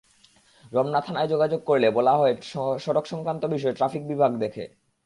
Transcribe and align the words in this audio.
রমনা 0.71 0.99
থানায় 1.05 1.27
যোগাযোগ 1.27 1.61
করলে 1.65 1.87
বলা 1.97 2.13
হয়, 2.15 2.35
সড়কসংক্রান্ত 2.79 3.43
বিষয় 3.45 3.73
ট্রাফিক 3.73 4.03
বিভাগ 4.07 4.31
দেখে। 4.43 4.63